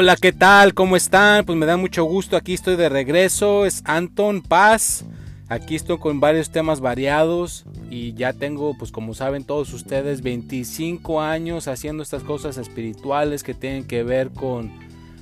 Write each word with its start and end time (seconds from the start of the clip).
Hola, 0.00 0.14
¿qué 0.14 0.32
tal? 0.32 0.74
¿Cómo 0.74 0.94
están? 0.94 1.44
Pues 1.44 1.58
me 1.58 1.66
da 1.66 1.76
mucho 1.76 2.04
gusto, 2.04 2.36
aquí 2.36 2.54
estoy 2.54 2.76
de 2.76 2.88
regreso, 2.88 3.66
es 3.66 3.82
Anton 3.84 4.42
Paz. 4.42 5.04
Aquí 5.48 5.74
estoy 5.74 5.98
con 5.98 6.20
varios 6.20 6.50
temas 6.50 6.78
variados 6.78 7.64
y 7.90 8.14
ya 8.14 8.32
tengo, 8.32 8.78
pues 8.78 8.92
como 8.92 9.12
saben 9.12 9.42
todos 9.42 9.72
ustedes, 9.72 10.22
25 10.22 11.20
años 11.20 11.66
haciendo 11.66 12.04
estas 12.04 12.22
cosas 12.22 12.58
espirituales 12.58 13.42
que 13.42 13.54
tienen 13.54 13.88
que 13.88 14.04
ver 14.04 14.30
con 14.30 14.70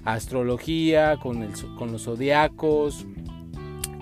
astrología, 0.05 1.17
con, 1.23 1.49
los 1.91 2.03
zodiacos, 2.03 3.07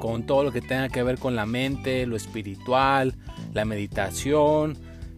con 0.01 0.27
todo 0.27 0.43
lo 0.43 0.51
que 0.51 0.61
tenga 0.61 0.89
que 0.89 1.05
ver 1.05 1.19
con 1.19 1.37
la 1.37 1.47
mente, 1.47 2.05
lo 2.05 2.17
espiritual, 2.17 3.15
la 3.53 3.65
meditación 3.65 4.77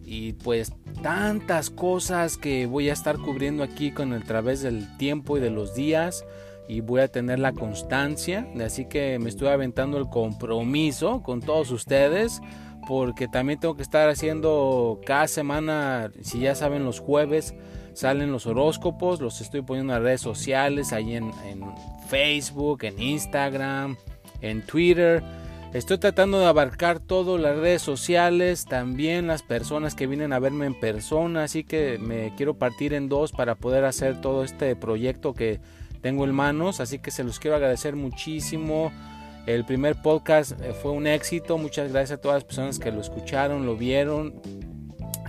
y 0.09 0.31
pues 0.33 0.71
tantas 1.03 1.69
cosas 1.69 2.37
que 2.37 2.65
voy 2.65 2.89
a 2.89 2.93
estar 2.93 3.17
cubriendo 3.17 3.61
aquí 3.61 3.91
con 3.91 4.13
el 4.13 4.23
través 4.23 4.61
del 4.61 4.95
tiempo 4.97 5.37
y 5.37 5.41
de 5.41 5.49
los 5.49 5.75
días 5.75 6.25
y 6.69 6.79
voy 6.79 7.01
a 7.01 7.09
tener 7.09 7.39
la 7.39 7.51
constancia, 7.51 8.47
así 8.65 8.85
que 8.85 9.19
me 9.19 9.27
estoy 9.27 9.49
aventando 9.49 9.97
el 9.97 10.07
compromiso 10.07 11.21
con 11.23 11.41
todos 11.41 11.71
ustedes 11.71 12.41
porque 12.87 13.27
también 13.27 13.59
tengo 13.59 13.75
que 13.75 13.83
estar 13.83 14.07
haciendo 14.07 15.01
cada 15.05 15.27
semana, 15.27 16.09
si 16.21 16.39
ya 16.39 16.55
saben 16.55 16.85
los 16.85 17.01
jueves 17.01 17.53
salen 17.93 18.31
los 18.31 18.45
horóscopos, 18.45 19.19
los 19.19 19.41
estoy 19.41 19.61
poniendo 19.61 19.93
en 19.93 20.03
redes 20.03 20.21
sociales, 20.21 20.93
ahí 20.93 21.15
en, 21.15 21.31
en 21.45 21.63
Facebook, 22.07 22.83
en 22.83 23.01
Instagram, 23.01 23.97
en 24.39 24.61
Twitter 24.61 25.21
Estoy 25.73 25.97
tratando 25.97 26.39
de 26.39 26.45
abarcar 26.45 26.99
todo 26.99 27.37
las 27.37 27.57
redes 27.57 27.81
sociales, 27.81 28.65
también 28.65 29.27
las 29.27 29.43
personas 29.43 29.95
que 29.95 30.07
vienen 30.07 30.31
a 30.31 30.39
verme 30.39 30.65
en 30.65 30.79
persona, 30.79 31.43
así 31.43 31.65
que 31.65 31.97
me 31.99 32.33
quiero 32.35 32.57
partir 32.57 32.93
en 32.93 33.09
dos 33.09 33.33
para 33.33 33.55
poder 33.55 33.83
hacer 33.83 34.21
todo 34.21 34.45
este 34.45 34.75
proyecto 34.77 35.33
que 35.33 35.59
tengo 36.01 36.23
en 36.23 36.33
manos, 36.33 36.79
así 36.79 36.99
que 36.99 37.11
se 37.11 37.25
los 37.25 37.39
quiero 37.39 37.57
agradecer 37.57 37.97
muchísimo. 37.97 38.93
El 39.45 39.65
primer 39.65 40.01
podcast 40.01 40.53
eh, 40.61 40.73
fue 40.73 40.91
un 40.91 41.05
éxito, 41.05 41.57
muchas 41.57 41.91
gracias 41.91 42.17
a 42.17 42.21
todas 42.21 42.37
las 42.37 42.43
personas 42.45 42.79
que 42.79 42.91
lo 42.91 43.01
escucharon, 43.01 43.65
lo 43.65 43.75
vieron, 43.75 44.41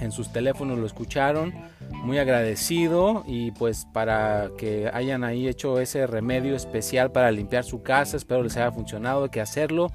en 0.01 0.13
sus 0.13 0.33
teléfonos 0.33 0.79
lo 0.79 0.87
escucharon, 0.87 1.53
muy 1.91 2.19
agradecido 2.19 3.25
y 3.27 3.51
pues 3.51 3.87
para 3.93 4.51
que 4.57 4.89
hayan 4.93 5.25
ahí 5.25 5.49
hecho 5.49 5.81
ese 5.81 6.07
remedio 6.07 6.55
especial 6.55 7.11
para 7.11 7.31
limpiar 7.33 7.65
su 7.65 7.83
casa, 7.83 8.17
espero 8.17 8.45
les 8.45 8.57
haya 8.57 8.71
funcionado, 8.71 9.25
hay 9.25 9.31
que 9.31 9.41
hacerlo. 9.41 9.91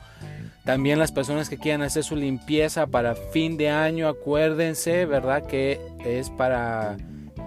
También 0.66 0.97
las 0.97 1.12
personas 1.12 1.50
que 1.50 1.57
quieran 1.57 1.81
hacer 1.81 2.03
su 2.03 2.16
limpieza 2.16 2.88
para 2.88 3.16
fin 3.16 3.57
de 3.57 3.69
año, 3.69 4.07
acuérdense, 4.07 5.06
¿verdad? 5.06 5.46
Que 5.46 5.81
es 6.06 6.29
para 6.29 6.96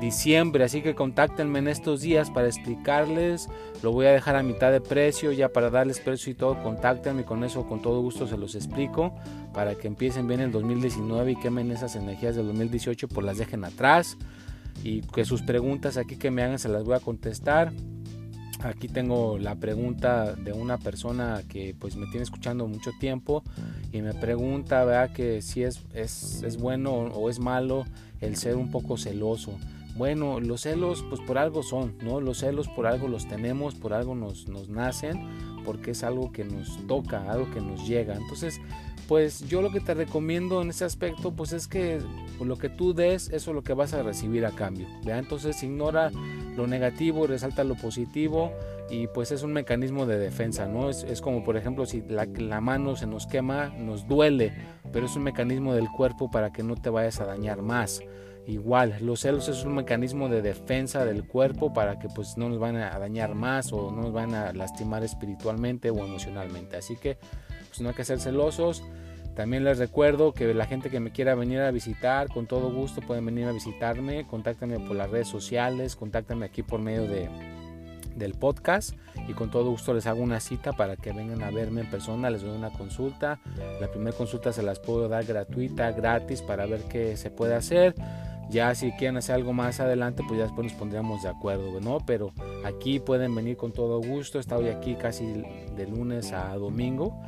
diciembre, 0.01 0.65
así 0.65 0.83
que 0.83 0.95
contáctenme 0.95 1.59
en 1.59 1.69
estos 1.69 2.03
días 2.03 2.31
para 2.31 2.49
explicarles. 2.49 3.49
Lo 3.83 3.93
voy 3.93 4.07
a 4.07 4.13
dejar 4.13 4.37
a 4.37 4.43
mitad 4.43 4.71
de 4.71 4.83
precio 4.83 5.33
ya 5.33 5.49
para 5.49 5.71
darles 5.71 6.01
precio 6.01 6.31
y 6.31 6.35
todo. 6.35 6.63
Contáctenme 6.63 7.25
con 7.25 7.43
eso, 7.45 7.67
con 7.67 7.81
todo 7.81 8.03
gusto 8.03 8.27
se 8.27 8.37
los 8.37 8.55
explico 8.55 9.15
para 9.55 9.75
que 9.75 9.87
empiecen 9.87 10.29
bien 10.29 10.41
el 10.41 10.53
2019 10.53 11.33
y 11.33 11.37
quemen 11.37 11.71
esas 11.71 11.97
energías 11.97 12.37
del 12.37 12.47
2018, 12.49 13.09
pues 13.09 13.25
las 13.25 13.39
dejen 13.39 13.65
atrás 13.65 14.19
y 14.83 15.01
que 15.01 15.25
sus 15.25 15.41
preguntas 15.43 15.97
aquí 15.97 16.17
que 16.17 16.31
me 16.31 16.43
hagan 16.43 16.59
se 16.59 16.69
las 16.69 16.85
voy 16.85 16.97
a 16.97 17.01
contestar. 17.01 17.73
Aquí 18.63 18.89
tengo 18.89 19.39
la 19.39 19.55
pregunta 19.55 20.35
de 20.35 20.53
una 20.53 20.79
persona 20.79 21.43
que 21.49 21.75
pues 21.79 21.97
me 21.97 22.07
tiene 22.07 22.23
escuchando 22.23 22.67
mucho 22.67 22.91
tiempo 22.99 23.43
y 23.93 24.01
me 24.01 24.15
pregunta, 24.15 24.85
¿verdad? 24.85 25.13
Que 25.13 25.43
si 25.43 25.63
es, 25.63 25.83
es, 25.93 26.43
es 26.43 26.57
bueno 26.57 26.93
o 26.93 27.29
es 27.29 27.39
malo 27.39 27.85
el 28.21 28.37
ser 28.37 28.57
un 28.57 28.71
poco 28.71 28.97
celoso. 28.97 29.59
Bueno, 29.97 30.41
los 30.41 30.63
celos 30.63 31.05
pues 31.09 31.21
por 31.23 31.39
algo 31.39 31.63
son, 31.63 31.95
¿no? 32.03 32.21
Los 32.21 32.39
celos 32.39 32.69
por 32.69 32.87
algo 32.87 33.09
los 33.09 33.27
tenemos, 33.29 33.75
por 33.75 33.95
algo 33.95 34.15
nos, 34.15 34.49
nos 34.49 34.69
nacen, 34.69 35.21
porque 35.65 35.93
es 35.93 36.03
algo 36.03 36.33
que 36.33 36.45
nos 36.45 36.87
toca, 36.87 37.31
algo 37.31 37.51
que 37.51 37.61
nos 37.61 37.87
llega. 37.87 38.15
Entonces, 38.15 38.61
pues 39.09 39.49
yo 39.49 39.63
lo 39.63 39.71
que 39.71 39.81
te 39.81 39.95
recomiendo 39.95 40.61
en 40.61 40.71
ese 40.71 40.85
aspecto 40.85 41.33
pues 41.33 41.53
es 41.53 41.67
que 41.69 42.01
lo 42.41 42.59
que 42.59 42.69
tú 42.69 42.93
des, 42.93 43.29
eso 43.29 43.51
es 43.51 43.55
lo 43.55 43.63
que 43.63 43.73
vas 43.73 43.95
a 43.95 44.03
recibir 44.03 44.45
a 44.45 44.51
cambio. 44.51 44.87
¿verdad? 44.99 45.21
Entonces 45.21 45.63
ignora 45.63 46.11
lo 46.57 46.67
negativo, 46.67 47.27
resalta 47.27 47.65
lo 47.65 47.75
positivo 47.75 48.53
y 48.91 49.07
pues 49.09 49.33
es 49.33 49.43
un 49.43 49.53
mecanismo 49.53 50.07
de 50.07 50.19
defensa, 50.19 50.67
¿no? 50.67 50.89
Es, 50.89 51.03
es 51.05 51.21
como 51.21 51.45
por 51.45 51.57
ejemplo 51.57 51.87
si 51.87 52.03
la, 52.03 52.61
mano 52.61 52.97
se 52.97 53.07
nos 53.07 53.27
quema, 53.27 53.69
nos 53.79 54.07
duele, 54.07 54.53
pero 54.93 55.07
es 55.07 55.17
un 55.17 55.23
mecanismo 55.23 55.75
del 55.75 55.89
cuerpo 55.89 56.31
para 56.31 56.53
que 56.53 56.63
no 56.63 56.77
te 56.77 56.91
vayas 56.91 57.21
a 57.21 57.27
dañar 57.27 57.63
más. 57.63 58.01
Igual, 58.47 58.99
los 59.01 59.21
celos 59.21 59.49
es 59.49 59.65
un 59.65 59.75
mecanismo 59.75 60.29
de 60.29 60.41
defensa 60.41 61.05
del 61.05 61.27
cuerpo 61.27 61.73
para 61.73 61.99
que 61.99 62.09
pues 62.09 62.37
no 62.37 62.49
nos 62.49 62.61
van 62.61 62.77
a 62.77 62.97
dañar 62.97 63.35
más 63.35 63.73
o 63.73 63.91
no 63.91 64.03
nos 64.03 64.13
van 64.13 64.35
a 64.35 64.53
lastimar 64.53 65.03
espiritualmente 65.03 65.91
o 65.91 65.99
emocionalmente. 66.05 66.77
Así 66.77 66.97
que 66.97 67.19
pues 67.69 67.81
no 67.81 67.89
hay 67.89 67.95
que 67.95 68.05
ser 68.05 68.21
celosos. 68.21 68.85
También 69.37 69.65
les 69.65 69.77
recuerdo 69.77 70.33
que 70.33 70.55
la 70.55 70.65
gente 70.65 70.89
que 70.89 70.99
me 70.99 71.11
quiera 71.11 71.35
venir 71.35 71.61
a 71.61 71.71
visitar, 71.71 72.29
con 72.29 72.47
todo 72.47 72.73
gusto 72.73 73.03
pueden 73.03 73.27
venir 73.27 73.45
a 73.45 73.53
visitarme. 73.53 74.27
Contáctenme 74.27 74.81
por 74.81 74.97
las 74.97 75.11
redes 75.11 75.29
sociales, 75.29 75.95
contáctenme 75.95 76.47
aquí 76.47 76.63
por 76.63 76.81
medio 76.81 77.03
de, 77.03 77.29
del 78.17 78.33
podcast 78.33 78.95
y 79.29 79.35
con 79.35 79.51
todo 79.51 79.71
gusto 79.71 79.93
les 79.93 80.07
hago 80.07 80.23
una 80.23 80.41
cita 80.41 80.73
para 80.73 80.97
que 80.97 81.13
vengan 81.13 81.43
a 81.43 81.51
verme 81.51 81.83
en 81.83 81.91
persona, 81.91 82.31
les 82.31 82.41
doy 82.41 82.57
una 82.57 82.71
consulta. 82.71 83.39
La 83.79 83.89
primera 83.89 84.17
consulta 84.17 84.55
se 84.55 84.63
las 84.63 84.81
puedo 84.81 85.07
dar 85.07 85.27
gratuita, 85.27 85.93
gratis 85.93 86.41
para 86.41 86.65
ver 86.65 86.85
qué 86.85 87.19
se 87.19 87.31
puede 87.31 87.55
hacer. 87.55 87.95
Ya 88.49 88.75
si 88.75 88.93
quieren 88.93 89.19
hacer 89.19 89.35
algo 89.35 89.53
más 89.53 89.81
adelante, 89.81 90.23
pues 90.27 90.39
ya 90.39 90.45
después 90.45 90.71
nos 90.71 90.79
pondríamos 90.79 91.23
de 91.23 91.29
acuerdo, 91.29 91.79
¿no? 91.83 91.99
Pero 92.07 92.33
aquí 92.65 93.01
pueden 93.01 93.35
venir 93.35 93.59
con 93.59 93.73
todo 93.73 94.01
gusto. 94.01 94.39
Estoy 94.39 94.69
aquí 94.69 94.95
casi 94.95 95.27
de 95.77 95.87
lunes 95.87 96.33
a 96.33 96.57
domingo 96.57 97.21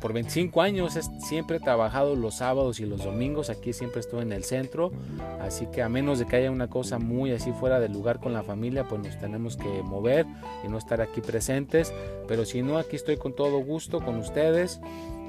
por 0.00 0.12
25 0.12 0.62
años 0.62 0.98
siempre 1.20 1.58
he 1.58 1.60
trabajado 1.60 2.16
los 2.16 2.36
sábados 2.36 2.80
y 2.80 2.86
los 2.86 3.04
domingos, 3.04 3.50
aquí 3.50 3.72
siempre 3.72 4.00
estoy 4.00 4.22
en 4.22 4.32
el 4.32 4.44
centro, 4.44 4.92
así 5.40 5.66
que 5.66 5.82
a 5.82 5.88
menos 5.88 6.18
de 6.18 6.26
que 6.26 6.36
haya 6.36 6.50
una 6.50 6.68
cosa 6.68 6.98
muy 6.98 7.32
así 7.32 7.52
fuera 7.52 7.80
del 7.80 7.92
lugar 7.92 8.20
con 8.20 8.32
la 8.32 8.42
familia, 8.42 8.88
pues 8.88 9.02
nos 9.02 9.18
tenemos 9.18 9.56
que 9.56 9.82
mover 9.82 10.26
y 10.64 10.68
no 10.68 10.78
estar 10.78 11.00
aquí 11.00 11.20
presentes, 11.20 11.92
pero 12.28 12.44
si 12.44 12.62
no, 12.62 12.78
aquí 12.78 12.96
estoy 12.96 13.16
con 13.16 13.34
todo 13.34 13.58
gusto 13.58 14.00
con 14.00 14.16
ustedes 14.16 14.80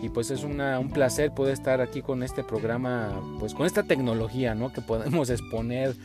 y 0.02 0.10
pues 0.10 0.32
es 0.32 0.44
una, 0.44 0.80
un 0.80 0.92
placer 0.92 1.32
poder 1.32 1.54
estar 1.54 1.82
aquí 1.82 2.02
con 2.02 2.24
este 2.24 2.44
programa, 2.44 3.12
pues 3.40 3.54
con 3.54 3.66
esta 3.66 3.84
tecnología, 3.84 4.54
¿no? 4.54 4.72
Que 4.72 4.82
podemos 4.82 5.30
exponer 5.30 5.96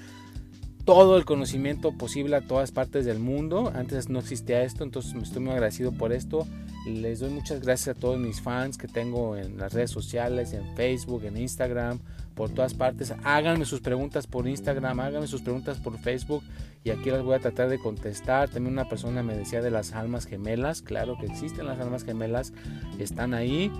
todo 0.84 1.16
el 1.16 1.25
conocimiento 1.25 1.92
posible 1.92 2.37
a 2.37 2.40
todas 2.40 2.72
partes 2.72 3.04
del 3.04 3.19
mundo. 3.19 3.72
Antes 3.75 4.08
no 4.08 4.19
existía 4.19 4.62
esto, 4.62 4.82
entonces 4.82 5.14
me 5.14 5.22
estoy 5.22 5.42
muy 5.42 5.52
agradecido 5.52 5.92
por 5.92 6.12
esto. 6.12 6.46
Les 6.84 7.20
doy 7.20 7.31
muchas 7.31 7.61
gracias 7.61 7.96
a 7.96 7.99
todos 7.99 8.19
mis 8.19 8.40
fans 8.40 8.76
que 8.76 8.88
tengo 8.88 9.37
en 9.37 9.56
las 9.56 9.73
redes 9.73 9.90
sociales, 9.90 10.52
en 10.52 10.75
Facebook, 10.75 11.25
en 11.25 11.37
Instagram, 11.37 12.00
por 12.34 12.50
todas 12.50 12.75
partes. 12.75 13.14
Háganme 13.23 13.64
sus 13.64 13.81
preguntas 13.81 14.26
por 14.26 14.49
Instagram, 14.49 14.99
háganme 14.99 15.29
sus 15.29 15.43
preguntas 15.43 15.79
por 15.79 15.96
Facebook 15.99 16.43
y 16.82 16.90
aquí 16.90 17.11
las 17.11 17.23
voy 17.23 17.37
a 17.37 17.38
tratar 17.38 17.69
de 17.69 17.79
contestar. 17.79 18.49
También 18.49 18.73
una 18.73 18.88
persona 18.88 19.23
me 19.23 19.37
decía 19.37 19.62
de 19.62 19.70
las 19.70 19.93
almas 19.93 20.26
gemelas. 20.26 20.82
Claro 20.82 21.17
que 21.20 21.26
existen 21.26 21.67
las 21.67 21.79
almas 21.79 22.05
gemelas, 22.05 22.52
están 22.99 23.32
ahí. 23.32 23.70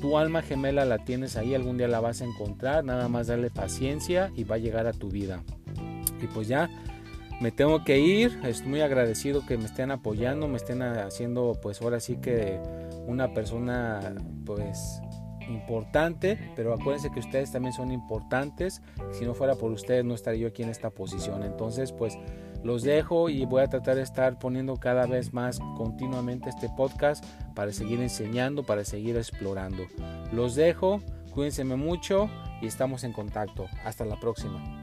Tu 0.00 0.18
alma 0.18 0.42
gemela 0.42 0.84
la 0.84 1.04
tienes 1.04 1.36
ahí, 1.36 1.54
algún 1.54 1.76
día 1.76 1.86
la 1.86 2.00
vas 2.00 2.20
a 2.20 2.24
encontrar. 2.24 2.84
Nada 2.84 3.06
más 3.08 3.28
darle 3.28 3.50
paciencia 3.50 4.32
y 4.34 4.42
va 4.42 4.56
a 4.56 4.58
llegar 4.58 4.88
a 4.88 4.92
tu 4.92 5.08
vida. 5.08 5.44
Y 6.20 6.26
pues 6.26 6.48
ya 6.48 6.68
me 7.40 7.50
tengo 7.50 7.84
que 7.84 7.98
ir. 7.98 8.38
Estoy 8.44 8.68
muy 8.68 8.80
agradecido 8.80 9.44
que 9.46 9.56
me 9.56 9.64
estén 9.64 9.90
apoyando, 9.90 10.48
me 10.48 10.56
estén 10.56 10.82
haciendo 10.82 11.58
pues 11.60 11.80
ahora 11.82 12.00
sí 12.00 12.16
que 12.16 12.60
una 13.06 13.32
persona 13.32 14.14
pues 14.44 15.00
importante, 15.48 16.38
pero 16.54 16.72
acuérdense 16.72 17.10
que 17.10 17.20
ustedes 17.20 17.50
también 17.50 17.72
son 17.72 17.90
importantes. 17.90 18.82
Si 19.12 19.24
no 19.24 19.34
fuera 19.34 19.56
por 19.56 19.72
ustedes 19.72 20.04
no 20.04 20.14
estaría 20.14 20.42
yo 20.42 20.48
aquí 20.48 20.62
en 20.62 20.68
esta 20.68 20.90
posición. 20.90 21.42
Entonces 21.42 21.92
pues 21.92 22.16
los 22.62 22.82
dejo 22.82 23.30
y 23.30 23.44
voy 23.46 23.62
a 23.62 23.66
tratar 23.66 23.96
de 23.96 24.02
estar 24.02 24.38
poniendo 24.38 24.76
cada 24.76 25.06
vez 25.06 25.32
más 25.32 25.58
continuamente 25.76 26.50
este 26.50 26.68
podcast 26.76 27.24
para 27.54 27.72
seguir 27.72 28.00
enseñando, 28.00 28.64
para 28.64 28.84
seguir 28.84 29.16
explorando. 29.16 29.84
Los 30.32 30.54
dejo 30.54 31.00
Cuídense 31.30 31.64
mucho 31.64 32.28
y 32.60 32.66
estamos 32.66 33.04
en 33.04 33.12
contacto. 33.12 33.66
Hasta 33.84 34.04
la 34.04 34.18
próxima. 34.18 34.79